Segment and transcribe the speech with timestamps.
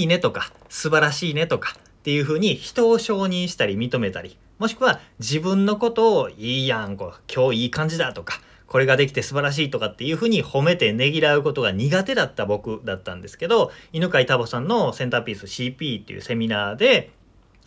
[0.00, 17.10] いいねとか素晴らしいねとかっていうふうに人を承認したり認めたりもしくは自分のことをいいやんこう今日いい感じだとかこれができて素晴らしいとかっていうふうに褒めてねぎらうことが苦手だった僕だったんですけど犬飼タボさんのセンターピース CP っていうセミナーで、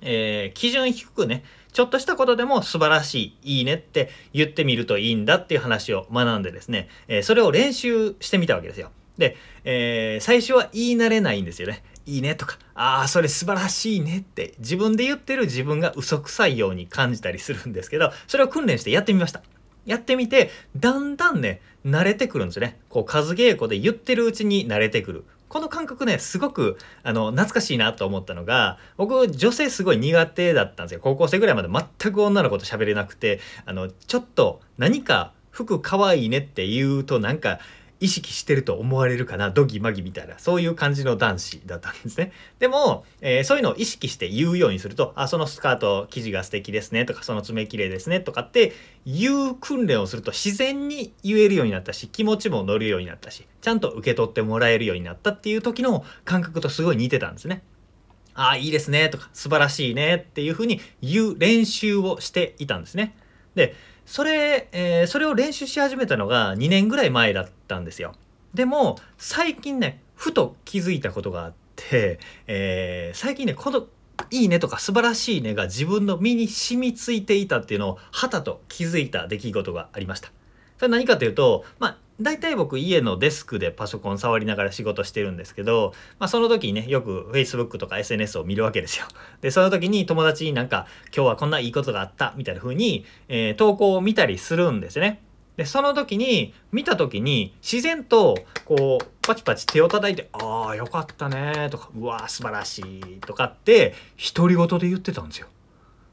[0.00, 1.42] えー、基準低くね
[1.72, 8.90] ちょっとしたことでも素晴らしい、いいねって言ってみるといいんだっていう話を学んでですね、えー、それを練習してみたわけですよ。
[9.16, 11.82] で、えー、最初は言い慣れないんですよね。
[12.06, 19.42] いいねとか、ああ、それ素晴らしいねって自分で言ってる自分が嘘くさいように感じたりするんですけど、それを訓練してやってみました。
[19.84, 22.78] やってみて、だんだんね、慣れてくるんですよね。
[22.88, 25.24] こう、数稽古で言ってるうちに慣れてくる。
[25.48, 31.00] この感覚ね、すごく、あの、懐かしいなと思ったのが、僕、女性すごい苦手だったんですよ。
[31.02, 37.60] 高校生ぐらいまで全く女の子と喋れなくて、あの、ちょっと何か服かわいいねって言うとなんか
[38.02, 42.32] 意識してると思われるかなドギマギみたいなそういう感じの男子だったんですね。
[42.58, 48.72] でも、えー、そういうのを意識して言うようにするとあそのスカート生地が素敵ですねとかその爪綺麗ですねとかって
[49.06, 57.62] 言う訓練をすると自然に言えるようになったし気持ちも乗るようになったしちゃんと受け取ってもらえるようになったっていう時の感覚とすごい似てたんですね。
[58.34, 63.14] ああいいですねとか素晴らしいねっていうふうに言う練習をしていたんですね。
[63.54, 63.74] で
[64.06, 68.14] それ、えー、それを練習し始めたのが2年ぐらい前だったんですよ。
[68.54, 73.86] でも最近ねふと気づいたことがあって、えー、最近ねこの
[74.30, 80.30] いいねとか素晴らしいねが自分の身に染みついていたっていうのをはたと気づいた出来事がありました。
[80.78, 89.06] それ何かというと、まあ、大体僕家のデスクでパソコン触りながら仕事してるんですけど、まあ、その時にねよく Facebook とか SNS を見るわけですよ。
[89.40, 95.20] でその時に友達になんか今日はこんないいことがあったみたいな風に、えー、投稿を見たりするんですね。
[95.56, 103.94] でその時に見た時に自然とこうパチパチ手を叩いて「ああよかったね」とか「うわー素晴らしい」とかって
[104.34, 105.48] 独り言で言ってたんですよ。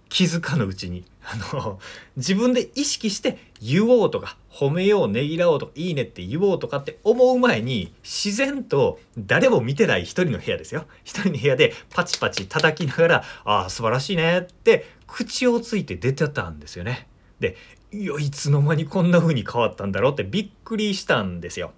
[0.10, 1.80] 気づかぬうちにあの
[2.18, 17.08] 自分で意識して言おうとか褒めようねぎらおうとかいいねって言おうとかって思う前に自然と誰も見てない一人の部屋ですよ一人の部屋でパチパチ叩きながら「ああ素晴らしいね」って口をついて出てたんですよね。
[17.40, 17.56] で
[17.92, 21.72] いやいつの間にこんな風に変わったんだろうってびっくりしたんですよ。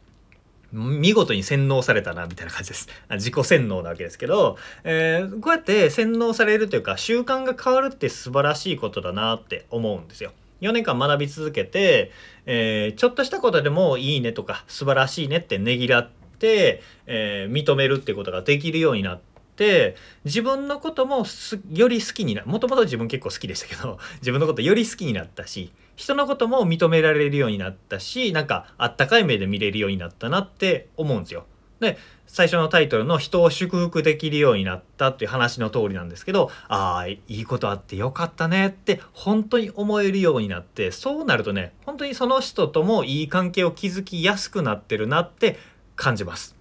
[0.71, 2.87] 見事に洗脳されたなみたいな感じです。
[3.11, 10.31] 自己洗脳なわけですけど、えー、こうやって洗脳されるというか習慣が変わるって素晴らしいことだなって思うんですよ。
[10.61, 12.11] 4年間学び続けて、
[12.45, 16.09] えー、ちょっとしたことでもいいねとか素晴らしいねってねぎらっ
[16.39, 21.25] て、えー、認めるってことができるようになって、自分のことも
[21.71, 31.45] より好きになもともと自分結構好きでしたけど自分のことより好きになったし人のことも認められるようになったしなんかあったかい目で見れるようになったなって思うんですよ。
[31.79, 45.59] で最初のタイトルの「人を祝福できるようになった」っていう話の通りなんですけどああいいことあってよかったねって本当に思えるようになってそうなるとね本当にその人ともいい関係を築きやすくなってるなって
[45.95, 46.55] 感じます。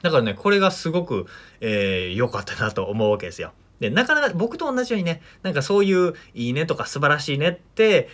[0.00, 1.26] だからねこれがすごく
[1.60, 3.52] 良、えー、かったなと思うわけですよ。
[3.80, 8.08] でなかなか僕と同じようにねなんかそういう「いいね」とか「素晴らしいね」って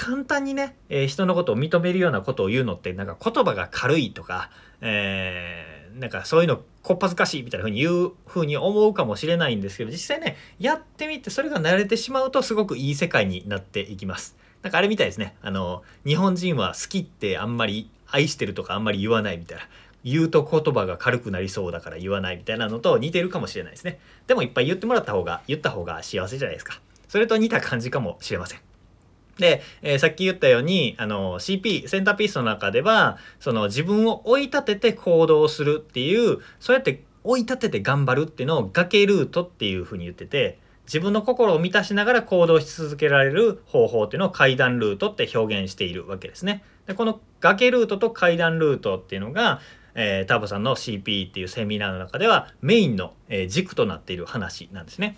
[0.00, 4.50] 簡単にね、えー、人のことを認めるようなことを言うのってなんか言葉が軽いとか、
[4.80, 14.38] えー、なんかそういうのこっぱずかしいみたいな風に言う風に思うかもしれないんですけど実際ねやってみてそれが慣れてしまうとすごくいい世界になっていきます。
[14.62, 15.36] なんかあれみたいですね。
[15.42, 19.64] あの日本人は好きってあんまり愛してるとかあんまり言わないみたいな。
[20.02, 24.00] 言うと言葉が軽くなりそうだから言わないみたいなのと似てるかもしれないですね。
[24.28, 26.80] でもいっぱい言ってもらった方が言った方が幸せじゃないですか。
[27.06, 28.69] それと似た感じかもしれません。
[29.40, 40.58] で、えー、さっき言ったように、あの、CP、センターピースの中では、その自分を追い立てて行動するっていう、そうやって追い立てて頑張るっていうのを崖ルートっていうふうに言ってて、
[40.90, 46.64] 自分の心を満たしながら行動し続けられる方法っていうのを階段ルートって表現しているわけですね。
[46.86, 49.60] でこの崖ルートと階段ルートっていうのが、
[49.94, 55.16] えー、ターボさんの CP っていうセミナーの中ではメインの、えー、軸となっている話なんですね。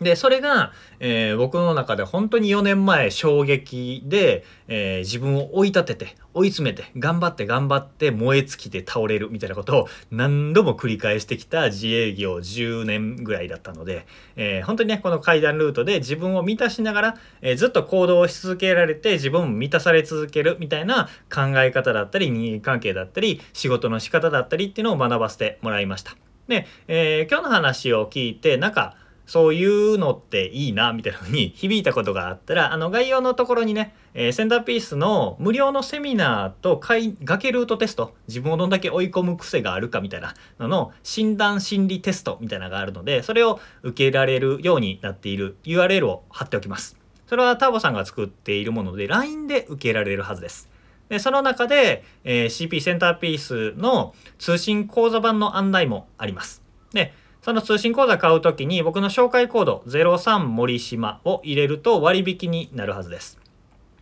[0.00, 14.04] で、それが、えー、僕の中で本当に4年前衝撃で、えー、自分を追い立てて、追い詰めて、頑張って頑張って燃え尽きて倒れるみたいなことを何度も繰り返してきた自営業10年ぐらいだったので、
[14.34, 26.16] えー、本当にね、この階段ルートで自分を満たしながら、えずっと行動し続けられて自分も満たされ続けるみたいな考え方だったり、人間関係だったり、仕事の仕方だったりっていうのを学ばせてもらいました。
[26.48, 46.96] で、え今日の話を聞いて、なんか、そういうのっていいなみたいな風に響いたことがあったらあの概要のところにね、えー、センターピースの無料のセミナーと崖ルートテスト自分をどんだけ追い込む癖があるかみたいなのの診断心理テストみたいなのがあるのでそれを受けられるようになっている URL を貼っておきます。
[47.26, 50.68] それはターボさんが作っているもので LINE で受けられるはずです。
[51.08, 56.62] でその中で、えー、CP センターピースの通信講座版の案内もあります。
[56.92, 57.12] で、
[57.44, 63.38] その通信講座買うときに僕の紹介コード03森島を入れると割引になるはずです。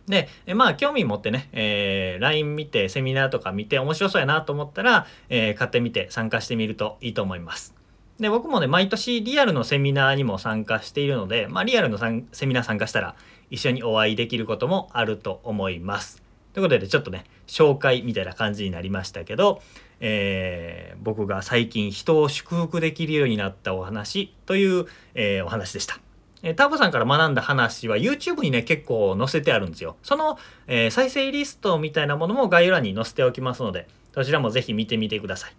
[0.07, 7.75] で、まあ興味持ってね、えー、LINE 見てセミナーとか見て面白そうやなと思ったら、えー、買ってみて参加してみるといいと思います。
[8.17, 13.17] で、僕もね、毎年リアルのセミナーにも参加しているので、まあリアルのセミナー参加したら
[13.49, 16.22] 一緒にお会いできることもあると思います。
[16.53, 19.61] ということでちょっとね紹介みたいな感じになりましたけど、
[19.99, 24.85] えー、僕が最近人を祝福できるようになったお話という、
[25.15, 25.99] えー、お話でした。
[26.55, 29.95] ターボさんから学んだ話は YouTube にね結構載せてあるんですよ。
[30.03, 35.55] その、えー、再生リストみたいなものも概要欄に載せておきますのでそちらもぜひ見てみてください。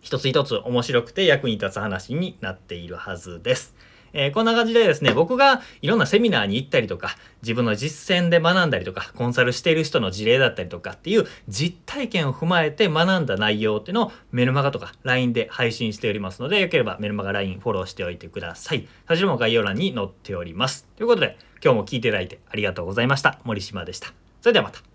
[0.00, 3.74] 一つ一つ面白くて役に立つ話になっているはずです。
[4.12, 18.86] えー、こんな感じでですね、僕がいろんなセミナーに行ったりとか、自分の実践で学んだりとか、コンサルしている人の事例だったりとかっていう実体験を踏まえて学んだ内容っていうのをメルマガとか LINE で配信しておりますので、よければメルマガ LINE フォローしておいてください。
[19.08, 20.86] そちらも概要欄に載っております。
[20.96, 23.38] ということで、今日も聞いていただいてありがとうございました。
[23.44, 24.12] 森島でした。
[24.40, 24.87] それではまた。